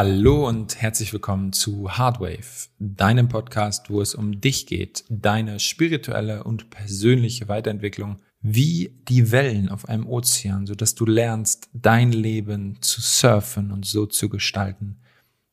[0.00, 6.44] Hallo und herzlich willkommen zu Hardwave, deinem Podcast, wo es um dich geht, deine spirituelle
[6.44, 12.80] und persönliche Weiterentwicklung, wie die Wellen auf einem Ozean, so dass du lernst, dein Leben
[12.80, 15.00] zu surfen und so zu gestalten,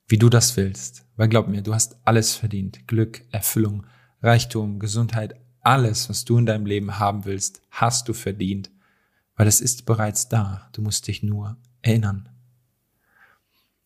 [0.08, 1.08] wie du das willst.
[1.16, 2.88] Weil glaub mir, du hast alles verdient.
[2.88, 3.88] Glück, Erfüllung,
[4.22, 8.70] Reichtum, Gesundheit, alles, was du in deinem Leben haben willst, hast du verdient,
[9.38, 10.70] weil es ist bereits da.
[10.72, 12.30] Du musst dich nur erinnern.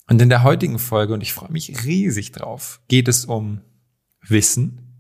[0.10, 3.62] Und in der heutigen Folge, und ich freue mich riesig drauf, geht es um
[4.22, 4.96] Wissen,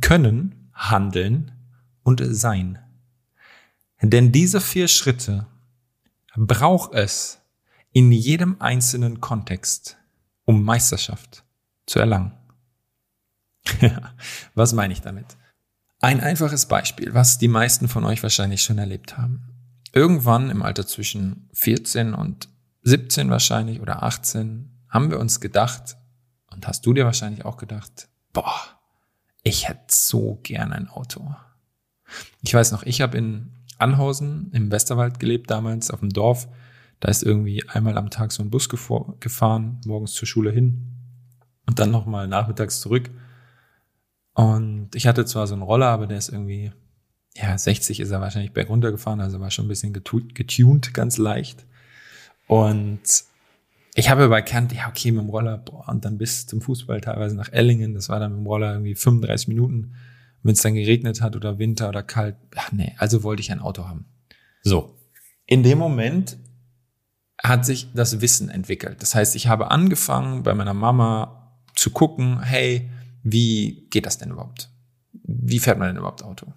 [0.00, 1.52] Können, Handeln
[2.02, 2.78] und Sein.
[4.00, 5.46] Denn diese vier Schritte
[6.34, 7.42] braucht es
[7.92, 9.98] in jedem einzelnen Kontext,
[10.44, 11.44] um Meisterschaft
[11.86, 12.32] zu erlangen.
[14.54, 15.36] was meine ich damit?
[16.00, 19.50] Ein einfaches Beispiel, was die meisten von euch wahrscheinlich schon erlebt haben.
[19.92, 22.48] Irgendwann im Alter zwischen 14 und
[22.82, 25.96] 17 wahrscheinlich oder 18 haben wir uns gedacht,
[26.52, 28.54] und hast du dir wahrscheinlich auch gedacht, boah,
[29.42, 31.34] ich hätte so gern ein Auto.
[32.42, 36.48] Ich weiß noch, ich habe in Anhausen im Westerwald gelebt damals auf dem Dorf.
[37.00, 40.92] Da ist irgendwie einmal am Tag so ein Bus gefahren, morgens zur Schule hin
[41.66, 43.10] und dann nochmal nachmittags zurück.
[44.34, 46.72] Und ich hatte zwar so einen Roller, aber der ist irgendwie,
[47.34, 51.66] ja, 60 ist er wahrscheinlich bergunter gefahren, also war schon ein bisschen getuned, ganz leicht.
[52.46, 53.02] Und
[53.94, 57.00] ich habe aber erkannt, ja, okay, mit dem Roller, boah, und dann bis zum Fußball
[57.00, 59.94] teilweise nach Ellingen, das war dann mit dem Roller irgendwie 35 Minuten,
[60.42, 63.60] wenn es dann geregnet hat oder Winter oder kalt, ach nee, also wollte ich ein
[63.60, 64.06] Auto haben.
[64.62, 64.96] So.
[65.46, 66.38] In dem Moment
[67.42, 69.02] hat sich das Wissen entwickelt.
[69.02, 72.90] Das heißt, ich habe angefangen, bei meiner Mama zu gucken, hey,
[73.22, 74.70] wie geht das denn überhaupt?
[75.12, 76.52] Wie fährt man denn überhaupt Auto?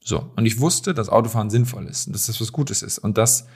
[0.00, 0.32] So.
[0.36, 3.46] Und ich wusste, dass Autofahren sinnvoll ist und dass das was Gutes ist und dass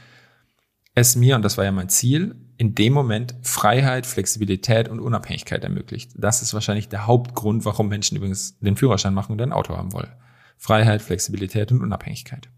[0.95, 5.65] es mir, und das war ja mein Ziel, in dem Moment Freiheit, Flexibilität und Unabhängigkeit
[5.65, 6.13] ermöglicht.
[6.15, 9.93] Das ist wahrscheinlich der Hauptgrund, warum Menschen übrigens den Führerschein machen und ein Auto haben
[9.93, 10.13] wollen.
[10.59, 12.51] Freiheit, Flexibilität und Unabhängigkeit.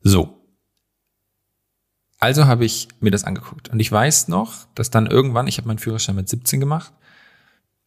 [0.00, 0.42] So.
[2.18, 3.68] Also habe ich mir das angeguckt.
[3.68, 6.92] Und ich weiß noch, dass dann irgendwann, ich habe meinen Führerschein mit 17 gemacht,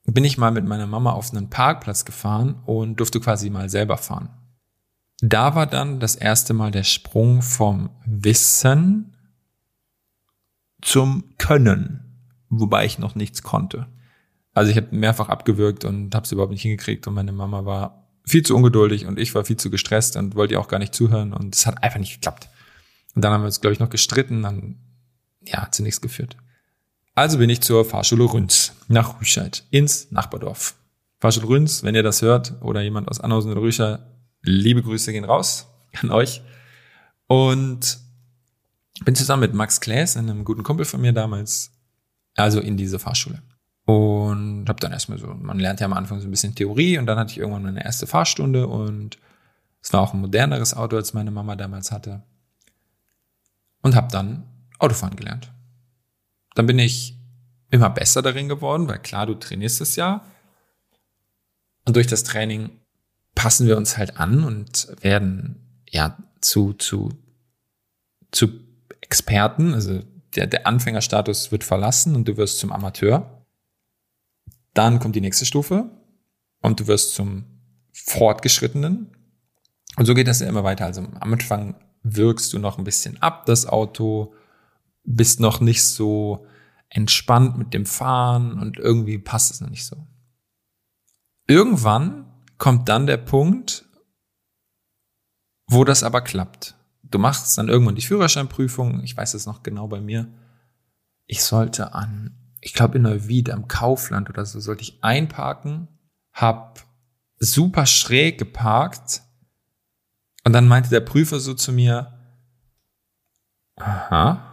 [0.05, 3.97] bin ich mal mit meiner Mama auf einen Parkplatz gefahren und durfte quasi mal selber
[3.97, 4.29] fahren.
[5.21, 9.08] Da war dann das erste Mal der Sprung vom Wissen
[10.81, 11.99] zum Können,
[12.49, 13.87] wobei ich noch nichts konnte.
[14.53, 18.07] Also ich habe mehrfach abgewürgt und habe es überhaupt nicht hingekriegt und meine Mama war
[18.25, 20.93] viel zu ungeduldig und ich war viel zu gestresst und wollte ihr auch gar nicht
[20.93, 22.49] zuhören und es hat einfach nicht geklappt.
[23.15, 24.75] Und dann haben wir uns, glaube ich, noch gestritten, dann
[25.45, 26.37] ja, hat zu nichts geführt.
[27.15, 30.75] Also bin ich zur Fahrschule Rünz nach Rüscheid ins Nachbardorf.
[31.19, 33.99] Fahrschule Rünz, wenn ihr das hört oder jemand aus Anhausen oder Rüscheid,
[34.41, 35.67] liebe Grüße gehen raus
[36.01, 36.41] an euch.
[37.27, 37.99] Und
[39.05, 41.71] bin zusammen mit Max Klaes, einem guten Kumpel von mir damals,
[42.35, 43.41] also in diese Fahrschule.
[43.85, 47.05] Und habe dann erstmal so, man lernt ja am Anfang so ein bisschen Theorie und
[47.05, 49.17] dann hatte ich irgendwann meine erste Fahrstunde und
[49.81, 52.21] es war auch ein moderneres Auto, als meine Mama damals hatte.
[53.81, 54.43] Und habe dann
[54.77, 55.51] Autofahren gelernt.
[56.55, 57.17] Dann bin ich
[57.71, 60.25] immer besser darin geworden, weil klar, du trainierst es ja.
[61.85, 62.71] Und durch das Training
[63.35, 67.09] passen wir uns halt an und werden ja zu, zu,
[68.31, 68.68] zu
[69.09, 70.03] Experten, also
[70.35, 73.43] der, der Anfängerstatus wird verlassen und du wirst zum Amateur.
[74.75, 75.89] Dann kommt die nächste Stufe
[76.61, 77.45] und du wirst zum
[77.91, 79.09] Fortgeschrittenen.
[79.97, 80.85] Und so geht das ja immer weiter.
[80.85, 84.35] Also am Anfang wirkst du noch ein bisschen ab, das Auto,
[85.03, 86.45] bist noch nicht so
[86.89, 90.07] entspannt mit dem Fahren und irgendwie passt es noch nicht so.
[91.47, 93.85] Irgendwann kommt dann der Punkt,
[95.65, 96.78] wo das aber klappt
[97.11, 99.03] du machst dann irgendwann die Führerscheinprüfung.
[99.03, 100.27] Ich weiß es noch genau bei mir.
[101.25, 105.87] Ich sollte an, ich glaube in Neuwied am Kaufland oder so, sollte ich einparken,
[106.33, 106.83] hab
[107.39, 109.21] super schräg geparkt
[110.43, 112.13] und dann meinte der Prüfer so zu mir,
[113.75, 114.49] aha,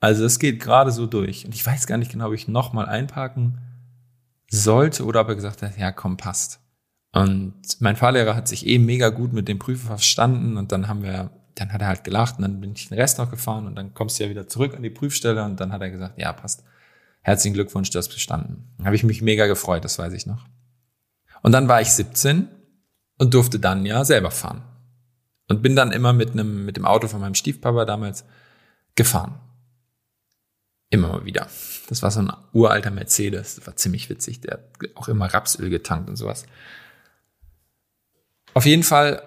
[0.00, 1.44] also es geht gerade so durch.
[1.44, 3.60] Und ich weiß gar nicht genau, ob ich nochmal einparken
[4.50, 6.60] sollte oder ob er gesagt hat, ja komm, passt.
[7.12, 11.02] Und mein Fahrlehrer hat sich eh mega gut mit dem Prüfer verstanden und dann haben
[11.02, 13.74] wir dann hat er halt gelacht und dann bin ich den Rest noch gefahren und
[13.74, 16.32] dann kommst du ja wieder zurück an die Prüfstelle und dann hat er gesagt, ja,
[16.32, 16.64] passt.
[17.20, 18.64] Herzlichen Glückwunsch, du hast bestanden.
[18.82, 20.46] Habe ich mich mega gefreut, das weiß ich noch.
[21.42, 22.48] Und dann war ich 17
[23.18, 24.62] und durfte dann ja selber fahren.
[25.48, 28.24] Und bin dann immer mit einem, mit dem Auto von meinem Stiefpapa damals
[28.94, 29.38] gefahren.
[30.88, 31.46] Immer mal wieder.
[31.88, 33.56] Das war so ein uralter Mercedes.
[33.56, 34.40] Das war ziemlich witzig.
[34.40, 34.60] Der hat
[34.94, 36.46] auch immer Rapsöl getankt und sowas.
[38.54, 39.22] Auf jeden Fall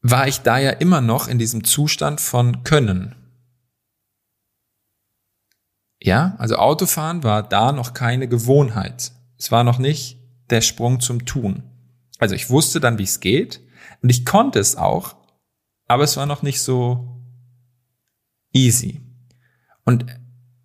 [0.00, 3.14] war ich da ja immer noch in diesem Zustand von Können.
[6.00, 9.12] Ja, also Autofahren war da noch keine Gewohnheit.
[9.36, 10.18] Es war noch nicht
[10.50, 11.64] der Sprung zum Tun.
[12.18, 13.60] Also ich wusste dann, wie es geht
[14.02, 15.16] und ich konnte es auch,
[15.86, 17.20] aber es war noch nicht so
[18.52, 19.02] easy.
[19.84, 20.06] Und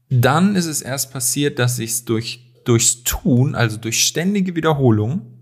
[0.10, 5.33] dann ist es erst passiert, dass ich es durch, durchs Tun, also durch ständige Wiederholung,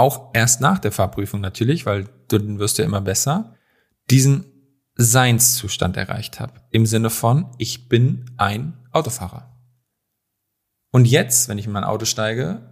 [0.00, 3.54] auch erst nach der Fahrprüfung natürlich, weil du wirst ja immer besser,
[4.10, 4.46] diesen
[4.96, 6.54] Seinszustand erreicht habe.
[6.70, 9.54] Im Sinne von, ich bin ein Autofahrer.
[10.90, 12.62] Und jetzt, wenn ich in mein Auto steige,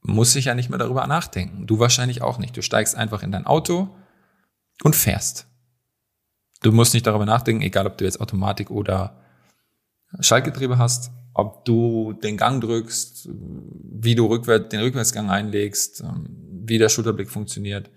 [0.00, 1.66] muss ich ja nicht mehr darüber nachdenken.
[1.66, 2.56] Du wahrscheinlich auch nicht.
[2.56, 3.94] Du steigst einfach in dein Auto
[4.82, 5.46] und fährst.
[6.62, 9.20] Du musst nicht darüber nachdenken, egal ob du jetzt Automatik oder
[10.20, 16.02] Schaltgetriebe hast, ob du den Gang drückst, wie du rückwärts, den Rückwärtsgang einlegst,
[16.64, 17.90] wie der Schulterblick funktioniert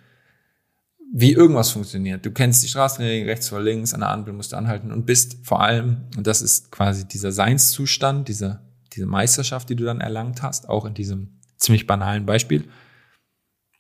[1.11, 2.25] wie irgendwas funktioniert.
[2.25, 5.38] Du kennst die Straßenregeln rechts vor links, an der Ampel musst du anhalten und bist
[5.44, 8.62] vor allem, und das ist quasi dieser Seinszustand, diese,
[8.94, 12.69] diese Meisterschaft, die du dann erlangt hast, auch in diesem ziemlich banalen Beispiel,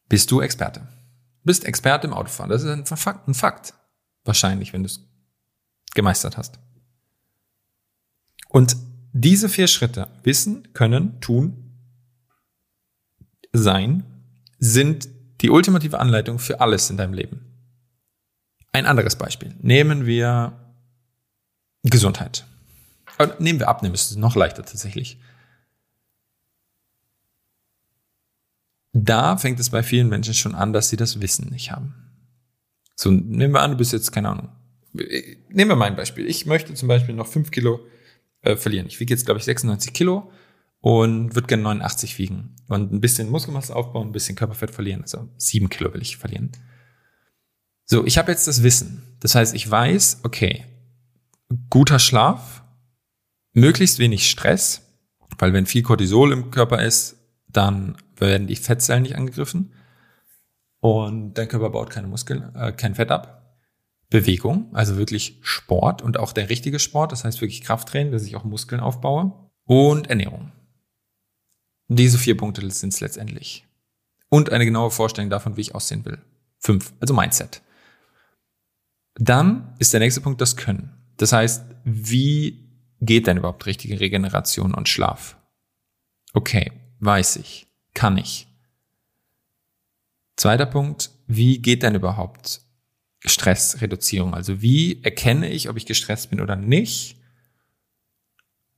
[0.07, 0.87] bist du Experte.
[1.43, 2.49] Bist Experte im Autofahren.
[2.49, 3.73] Das ist ein Fakt, ein Fakt.
[4.25, 5.07] Wahrscheinlich, wenn du es
[5.93, 6.59] gemeistert hast.
[8.49, 8.75] Und
[9.13, 11.69] diese vier Schritte, wissen, können, tun,
[13.53, 14.03] sein,
[14.59, 15.07] sind
[15.41, 17.45] die ultimative Anleitung für alles in deinem Leben.
[18.71, 19.55] Ein anderes Beispiel.
[19.61, 20.53] Nehmen wir
[21.83, 22.45] Gesundheit.
[23.39, 25.19] nehmen wir Abnehmen, ist noch leichter tatsächlich.
[28.91, 31.93] Da fängt es bei vielen Menschen schon an, dass sie das Wissen nicht haben.
[32.95, 34.49] So, nehmen wir an, du bist jetzt, keine Ahnung.
[34.93, 36.27] Nehmen wir mein Beispiel.
[36.27, 37.79] Ich möchte zum Beispiel noch fünf Kilo
[38.41, 38.87] äh, verlieren.
[38.87, 40.31] Ich wiege jetzt, glaube ich, 96 Kilo
[40.81, 45.01] und würde gerne 89 wiegen und ein bisschen Muskelmasse aufbauen, ein bisschen Körperfett verlieren.
[45.01, 46.51] Also sieben Kilo will ich verlieren.
[47.85, 49.03] So, ich habe jetzt das Wissen.
[49.19, 50.65] Das heißt, ich weiß, okay,
[51.69, 52.63] guter Schlaf,
[53.53, 54.81] möglichst wenig Stress,
[55.37, 59.73] weil wenn viel Cortisol im Körper ist, dann werden die Fettzellen nicht angegriffen
[60.79, 63.48] und dein Körper baut keine Muskeln, äh, kein Fett ab.
[64.09, 68.35] Bewegung, also wirklich Sport und auch der richtige Sport, das heißt wirklich Krafttraining, dass ich
[68.35, 70.51] auch Muskeln aufbaue und Ernährung.
[71.87, 73.65] Diese vier Punkte sind es letztendlich.
[74.29, 76.19] Und eine genaue Vorstellung davon, wie ich aussehen will.
[76.59, 77.61] Fünf, also Mindset.
[79.15, 80.91] Dann ist der nächste Punkt das Können.
[81.17, 82.69] Das heißt, wie
[83.01, 85.37] geht denn überhaupt richtige Regeneration und Schlaf?
[86.33, 88.47] Okay, weiß ich, kann ich.
[90.35, 92.61] Zweiter Punkt, wie geht denn überhaupt
[93.25, 94.33] Stressreduzierung?
[94.33, 97.17] Also wie erkenne ich, ob ich gestresst bin oder nicht?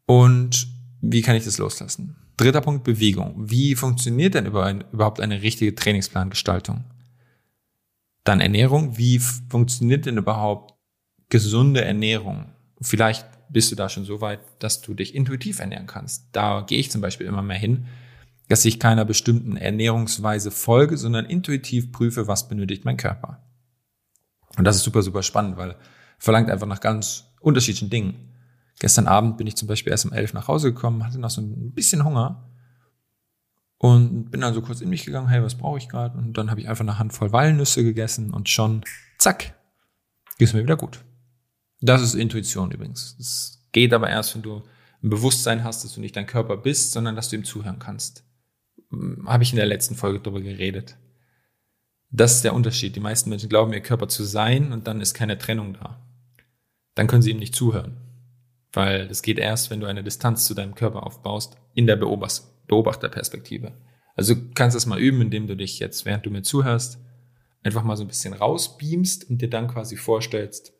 [0.06, 0.68] Und
[1.02, 2.16] wie kann ich das loslassen?
[2.38, 3.36] Dritter Punkt, Bewegung.
[3.38, 6.86] Wie funktioniert denn überhaupt eine richtige Trainingsplangestaltung?
[8.24, 8.98] Dann Ernährung.
[8.98, 10.74] Wie funktioniert denn überhaupt
[11.30, 12.52] gesunde Ernährung?
[12.82, 16.30] Vielleicht bist du da schon so weit, dass du dich intuitiv ernähren kannst.
[16.32, 17.86] Da gehe ich zum Beispiel immer mehr hin,
[18.48, 23.42] dass ich keiner bestimmten Ernährungsweise folge, sondern intuitiv prüfe, was benötigt mein Körper.
[24.58, 25.76] Und das ist super, super spannend, weil
[26.18, 28.30] verlangt einfach nach ganz unterschiedlichen Dingen.
[28.80, 31.42] Gestern Abend bin ich zum Beispiel erst um elf nach Hause gekommen, hatte noch so
[31.42, 32.50] ein bisschen Hunger
[33.78, 36.18] und bin dann so kurz in mich gegangen, hey, was brauche ich gerade?
[36.18, 38.84] Und dann habe ich einfach eine Handvoll Walnüsse gegessen und schon,
[39.18, 39.56] zack,
[40.38, 41.04] geht es mir wieder gut.
[41.80, 43.16] Das ist Intuition übrigens.
[43.20, 44.64] Es geht aber erst, wenn du
[45.04, 48.24] ein Bewusstsein hast, dass du nicht dein Körper bist, sondern dass du ihm zuhören kannst.
[48.92, 50.98] Hm, habe ich in der letzten Folge darüber geredet.
[52.12, 52.96] Das ist der Unterschied.
[52.96, 56.06] Die meisten Menschen glauben, ihr Körper zu sein und dann ist keine Trennung da.
[56.94, 57.98] Dann können sie ihm nicht zuhören.
[58.74, 63.74] Weil das geht erst, wenn du eine Distanz zu deinem Körper aufbaust, in der Beobachterperspektive.
[64.16, 67.00] Also du kannst das mal üben, indem du dich jetzt, während du mir zuhörst,
[67.64, 70.74] einfach mal so ein bisschen rausbeamst und dir dann quasi vorstellst,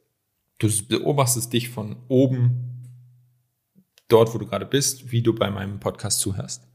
[0.60, 2.92] du beobachtest dich von oben,
[4.08, 6.68] dort wo du gerade bist, wie du bei meinem Podcast zuhörst.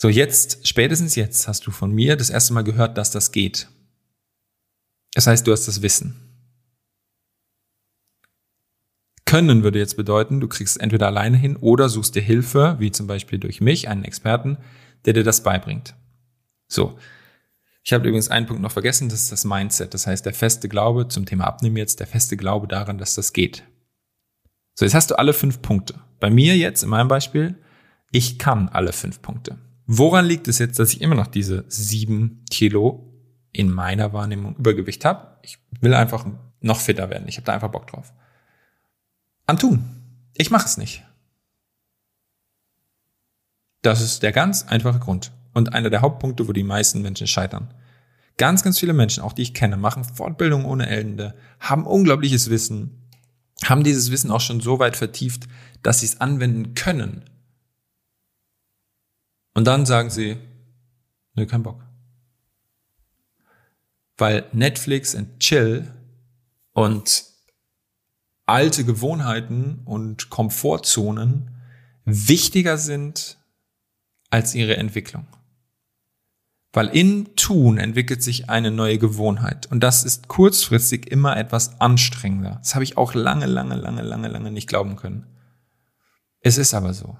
[0.00, 3.68] So, jetzt, spätestens jetzt hast du von mir das erste Mal gehört, dass das geht.
[5.12, 6.14] Das heißt, du hast das Wissen.
[9.24, 12.92] Können würde jetzt bedeuten, du kriegst es entweder alleine hin oder suchst dir Hilfe, wie
[12.92, 14.58] zum Beispiel durch mich, einen Experten,
[15.04, 15.96] der dir das beibringt.
[16.68, 16.96] So.
[17.82, 19.94] Ich habe übrigens einen Punkt noch vergessen, das ist das Mindset.
[19.94, 23.32] Das heißt, der feste Glaube zum Thema Abnehmen jetzt, der feste Glaube daran, dass das
[23.32, 23.64] geht.
[24.76, 25.94] So, jetzt hast du alle fünf Punkte.
[26.20, 27.56] Bei mir jetzt, in meinem Beispiel,
[28.12, 29.58] ich kann alle fünf Punkte.
[29.90, 33.10] Woran liegt es jetzt, dass ich immer noch diese sieben Kilo
[33.52, 35.38] in meiner Wahrnehmung Übergewicht habe?
[35.42, 36.26] Ich will einfach
[36.60, 37.26] noch fitter werden.
[37.26, 38.12] Ich habe da einfach Bock drauf
[39.48, 39.82] am Tun.
[40.34, 41.02] Ich mache es nicht.
[43.82, 47.72] Das ist der ganz einfache Grund und einer der Hauptpunkte, wo die meisten Menschen scheitern.
[48.36, 53.08] Ganz, ganz viele Menschen, auch die ich kenne, machen Fortbildung ohne Ende, haben unglaubliches Wissen,
[53.64, 55.48] haben dieses Wissen auch schon so weit vertieft,
[55.82, 57.24] dass sie es anwenden können.
[59.58, 60.36] Und dann sagen sie,
[61.34, 61.84] nö, kein Bock.
[64.16, 65.92] Weil Netflix und Chill
[66.74, 67.24] und
[68.46, 71.56] alte Gewohnheiten und Komfortzonen
[72.04, 73.36] wichtiger sind
[74.30, 75.26] als ihre Entwicklung.
[76.72, 79.66] Weil in Tun entwickelt sich eine neue Gewohnheit.
[79.72, 82.58] Und das ist kurzfristig immer etwas anstrengender.
[82.60, 85.26] Das habe ich auch lange, lange, lange, lange, lange nicht glauben können.
[86.42, 87.18] Es ist aber so.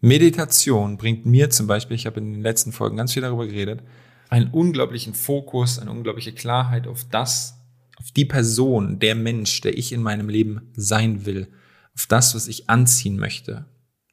[0.00, 3.82] Meditation bringt mir zum Beispiel, ich habe in den letzten Folgen ganz viel darüber geredet,
[4.28, 7.58] einen unglaublichen Fokus, eine unglaubliche Klarheit auf das,
[7.98, 11.48] auf die Person, der Mensch, der ich in meinem Leben sein will,
[11.94, 13.66] auf das, was ich anziehen möchte.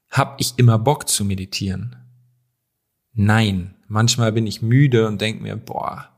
[0.10, 1.96] Hab ich immer Bock zu meditieren?
[3.13, 6.10] Nein, manchmal bin ich müde und denke mir, boah,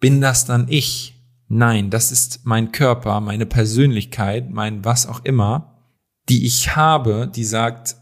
[0.00, 1.14] bin das dann ich?
[1.48, 5.77] Nein, das ist mein Körper, meine Persönlichkeit, mein was auch immer,
[6.28, 7.96] die ich habe, die sagt,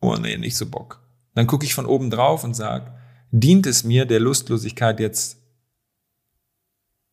[0.00, 1.02] oh nee, nicht so Bock.
[1.34, 2.94] Dann gucke ich von oben drauf und sag,
[3.30, 5.38] dient es mir der Lustlosigkeit jetzt,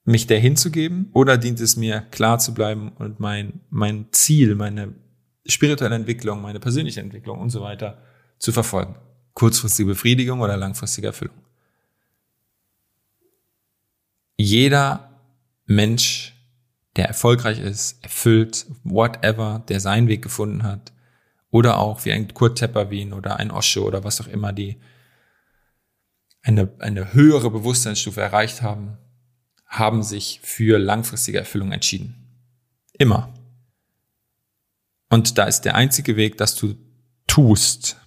[0.03, 4.93] mich der hinzugeben, oder dient es mir klar zu bleiben und mein, mein Ziel, meine
[5.47, 8.01] spirituelle Entwicklung, meine persönliche Entwicklung und so weiter
[8.37, 8.95] zu verfolgen.
[9.33, 11.37] Kurzfristige Befriedigung oder langfristige Erfüllung.
[14.37, 15.21] Jeder
[15.65, 16.34] Mensch,
[16.95, 20.93] der erfolgreich ist, erfüllt, whatever, der seinen Weg gefunden hat,
[21.51, 24.77] oder auch wie ein Kurt Tepperwien oder ein Osho oder was auch immer, die
[26.41, 28.97] eine, eine höhere Bewusstseinsstufe erreicht haben,
[29.65, 32.15] haben sich für langfristige Erfüllung entschieden.
[32.93, 33.33] Immer.
[35.09, 36.75] Und da ist der einzige Weg, dass du
[37.25, 37.97] tust,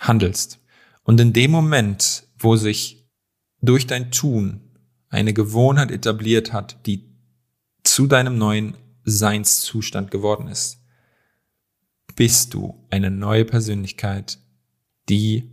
[0.00, 0.60] handelst.
[1.02, 3.06] Und in dem Moment, wo sich
[3.60, 7.13] durch dein Tun eine Gewohnheit etabliert hat, die
[7.94, 10.80] zu deinem neuen Seinszustand geworden ist,
[12.16, 14.40] bist du eine neue Persönlichkeit,
[15.08, 15.52] die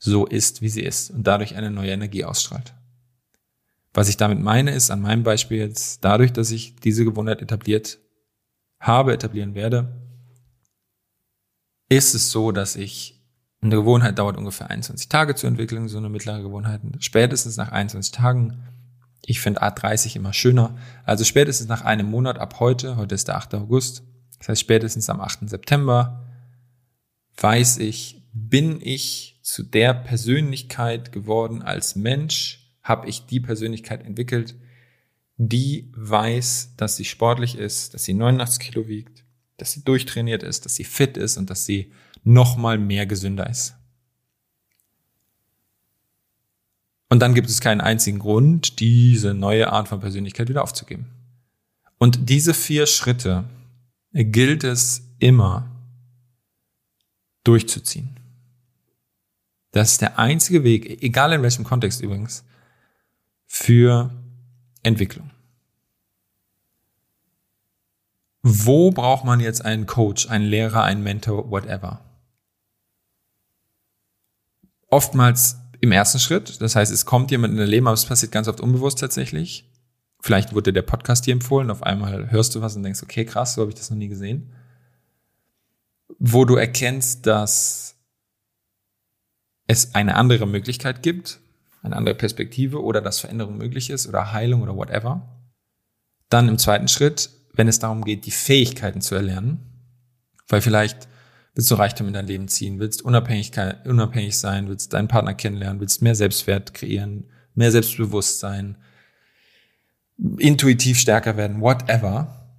[0.00, 2.74] so ist, wie sie ist und dadurch eine neue Energie ausstrahlt.
[3.94, 8.00] Was ich damit meine, ist an meinem Beispiel jetzt, dadurch, dass ich diese Gewohnheit etabliert
[8.80, 10.02] habe, etablieren werde,
[11.88, 13.22] ist es so, dass ich
[13.60, 16.80] eine Gewohnheit dauert ungefähr 21 Tage zu entwickeln, so eine mittlere Gewohnheit.
[16.98, 18.60] Spätestens nach 21 Tagen,
[19.26, 23.28] ich finde Art 30 immer schöner, also spätestens nach einem Monat ab heute, heute ist
[23.28, 23.54] der 8.
[23.54, 24.04] August,
[24.38, 25.48] das heißt spätestens am 8.
[25.48, 26.24] September,
[27.36, 34.54] weiß ich, bin ich zu der Persönlichkeit geworden als Mensch, habe ich die Persönlichkeit entwickelt,
[35.36, 39.24] die weiß, dass sie sportlich ist, dass sie 89 Kilo wiegt,
[39.56, 41.92] dass sie durchtrainiert ist, dass sie fit ist und dass sie
[42.22, 43.74] noch mal mehr gesünder ist.
[47.08, 51.06] Und dann gibt es keinen einzigen Grund, diese neue Art von Persönlichkeit wieder aufzugeben.
[51.98, 53.44] Und diese vier Schritte
[54.12, 55.70] gilt es immer
[57.44, 58.16] durchzuziehen.
[59.70, 62.44] Das ist der einzige Weg, egal in welchem Kontext übrigens,
[63.46, 64.10] für
[64.82, 65.30] Entwicklung.
[68.42, 72.00] Wo braucht man jetzt einen Coach, einen Lehrer, einen Mentor, whatever?
[74.88, 76.60] Oftmals im ersten Schritt.
[76.60, 79.70] Das heißt, es kommt jemand in dein Leben, aber es passiert ganz oft unbewusst tatsächlich.
[80.20, 83.54] Vielleicht wurde der Podcast dir empfohlen, auf einmal hörst du was und denkst, okay, krass,
[83.54, 84.52] so habe ich das noch nie gesehen.
[86.18, 87.96] Wo du erkennst, dass
[89.66, 91.40] es eine andere Möglichkeit gibt,
[91.82, 95.28] eine andere Perspektive oder dass Veränderung möglich ist oder Heilung oder whatever.
[96.28, 99.60] Dann im zweiten Schritt, wenn es darum geht, die Fähigkeiten zu erlernen,
[100.48, 101.08] weil vielleicht
[101.56, 105.80] willst du Reichtum in dein Leben ziehen, willst Unabhängigkeit, unabhängig sein, willst deinen Partner kennenlernen,
[105.80, 108.76] willst mehr Selbstwert kreieren, mehr Selbstbewusstsein,
[110.38, 112.52] intuitiv stärker werden, whatever,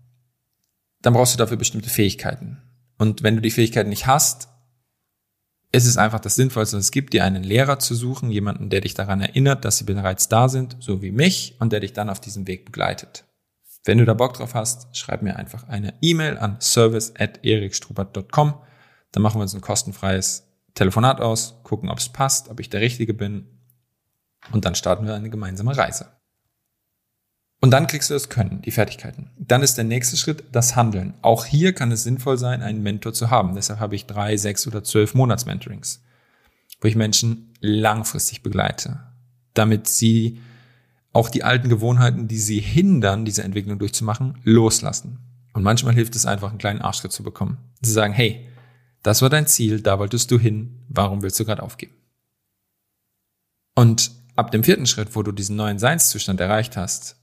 [1.02, 2.58] dann brauchst du dafür bestimmte Fähigkeiten.
[2.98, 4.50] Und wenn du die Fähigkeiten nicht hast,
[5.72, 8.96] ist es einfach das Sinnvollste, es gibt dir einen Lehrer zu suchen, jemanden, der dich
[8.96, 12.20] daran erinnert, dass sie bereits da sind, so wie mich, und der dich dann auf
[12.20, 13.26] diesem Weg begleitet.
[13.86, 18.56] Wenn du da Bock drauf hast, schreib mir einfach eine E-Mail an service at erikstrubert.com.
[19.12, 22.82] Dann machen wir uns ein kostenfreies Telefonat aus, gucken, ob es passt, ob ich der
[22.82, 23.48] Richtige bin.
[24.52, 26.08] Und dann starten wir eine gemeinsame Reise.
[27.60, 29.32] Und dann kriegst du das Können, die Fertigkeiten.
[29.38, 31.16] Dann ist der nächste Schritt das Handeln.
[31.24, 33.56] Auch hier kann es sinnvoll sein, einen Mentor zu haben.
[33.56, 36.04] Deshalb habe ich drei, sechs oder zwölf Monats-Mentorings,
[36.82, 39.00] wo ich Menschen langfristig begleite,
[39.56, 40.40] damit sie
[41.14, 45.18] auch die alten Gewohnheiten, die sie hindern, diese Entwicklung durchzumachen, loslassen.
[45.54, 47.58] Und manchmal hilft es einfach, einen kleinen Arschtritt zu bekommen.
[47.82, 48.47] Zu sagen, hey,
[49.08, 51.96] das war dein Ziel, da wolltest du hin, warum willst du gerade aufgeben?
[53.74, 57.16] Und ab dem vierten Schritt, wo du diesen neuen Seinszustand erreicht hast,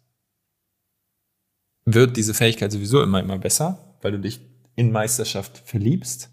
[1.84, 4.40] wird diese Fähigkeit sowieso immer, immer besser, weil du dich
[4.76, 6.30] in Meisterschaft verliebst.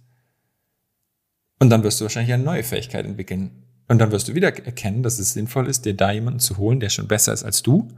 [1.59, 3.63] Und dann wirst du wahrscheinlich eine neue Fähigkeit entwickeln.
[3.89, 6.79] Und dann wirst du wieder erkennen, dass es sinnvoll ist, dir da jemanden zu holen,
[6.79, 7.89] der schon besser ist als du,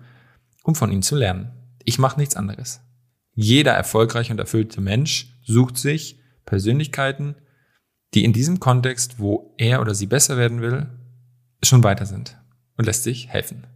[0.64, 1.52] um von ihm zu lernen.
[1.86, 2.82] Ich mache nichts anderes.
[3.36, 7.36] Jeder erfolgreiche und erfüllte Mensch sucht sich Persönlichkeiten,
[8.14, 10.88] die in diesem Kontext, wo er oder sie besser werden will,
[11.62, 12.38] schon weiter sind
[12.78, 13.68] und lässt sich helfen.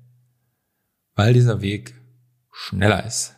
[1.16, 1.96] Weil dieser Weg
[2.52, 3.36] schneller ist.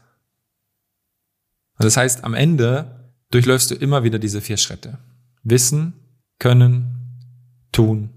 [1.77, 4.97] Und das heißt, am Ende durchläufst du immer wieder diese vier Schritte.
[5.43, 5.93] Wissen,
[6.39, 8.09] können, tun,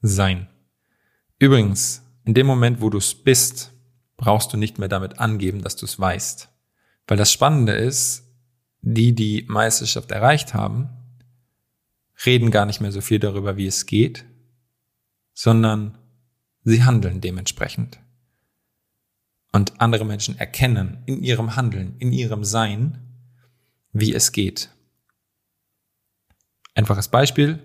[0.00, 0.48] sein.
[1.38, 3.72] Übrigens, in dem Moment, wo du es bist,
[4.16, 6.48] brauchst du nicht mehr damit angeben, dass du es weißt.
[7.06, 8.24] Weil das Spannende ist,
[8.80, 10.88] die, die Meisterschaft erreicht haben,
[12.24, 14.24] reden gar nicht mehr so viel darüber, wie es geht,
[15.34, 15.98] sondern
[16.64, 17.98] sie handeln dementsprechend.
[19.52, 22.98] Und andere Menschen erkennen in ihrem Handeln, in ihrem Sein,
[23.92, 24.70] wie es geht.
[26.74, 27.62] Einfaches Beispiel.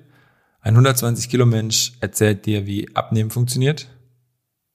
[0.61, 3.89] Ein 120 Kilo Mensch erzählt dir, wie Abnehmen funktioniert,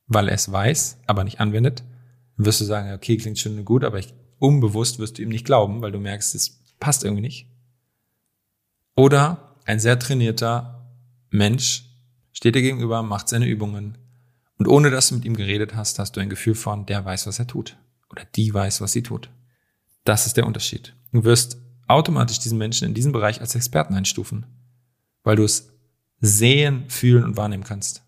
[0.06, 1.84] weil er es weiß, aber nicht anwendet.
[2.36, 5.46] Dann wirst du sagen, okay, klingt schon gut, aber ich, unbewusst wirst du ihm nicht
[5.46, 7.48] glauben, weil du merkst, es passt irgendwie nicht.
[8.94, 10.88] Oder ein sehr trainierter
[11.30, 11.90] Mensch
[12.32, 13.98] steht dir gegenüber, macht seine Übungen
[14.58, 17.26] und ohne dass du mit ihm geredet hast, hast du ein Gefühl von, der weiß,
[17.26, 17.76] was er tut
[18.08, 19.28] oder die weiß, was sie tut.
[20.04, 20.94] Das ist der Unterschied.
[21.12, 21.58] Du wirst
[21.88, 24.46] automatisch diesen Menschen in diesem Bereich als Experten einstufen,
[25.24, 25.72] weil du es
[26.20, 28.02] sehen, fühlen und wahrnehmen kannst,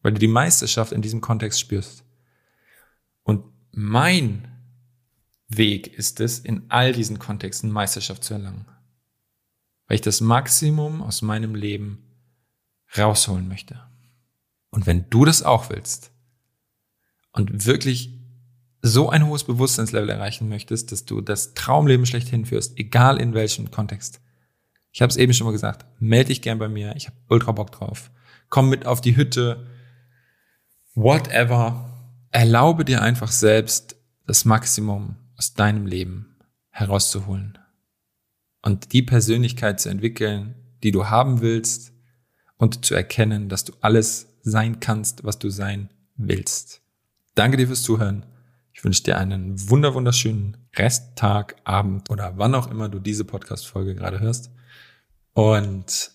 [0.00, 2.04] weil du die Meisterschaft in diesem Kontext spürst.
[3.22, 4.48] Und mein
[5.48, 8.66] Weg ist es, in all diesen Kontexten Meisterschaft zu erlangen,
[9.92, 12.02] weil ich das Maximum aus meinem Leben
[12.96, 13.78] rausholen möchte.
[14.70, 16.12] Und wenn du das auch willst
[17.32, 18.18] und wirklich
[18.80, 23.70] so ein hohes Bewusstseinslevel erreichen möchtest, dass du das Traumleben schlechthin führst, egal in welchem
[23.70, 24.22] Kontext.
[24.92, 27.52] Ich habe es eben schon mal gesagt, melde dich gern bei mir, ich habe ultra
[27.52, 28.10] Bock drauf.
[28.48, 29.66] Komm mit auf die Hütte,
[30.94, 31.90] whatever.
[32.30, 36.34] Erlaube dir einfach selbst das Maximum aus deinem Leben
[36.70, 37.58] herauszuholen
[38.62, 41.92] und die Persönlichkeit zu entwickeln, die du haben willst
[42.56, 46.82] und zu erkennen, dass du alles sein kannst, was du sein willst.
[47.34, 48.26] Danke dir fürs Zuhören.
[48.72, 53.94] Ich wünsche dir einen wunder wunderschönen Resttag, Abend oder wann auch immer du diese Podcast-Folge
[53.94, 54.50] gerade hörst.
[55.34, 56.12] Und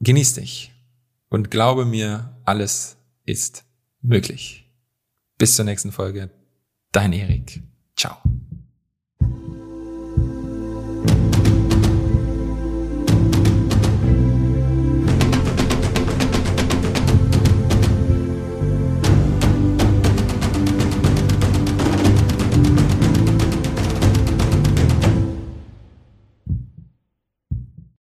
[0.00, 0.72] genieß dich.
[1.28, 3.64] Und glaube mir, alles ist
[4.00, 4.70] möglich.
[5.38, 6.30] Bis zur nächsten Folge.
[6.92, 7.62] Dein Erik.
[7.96, 8.18] Ciao.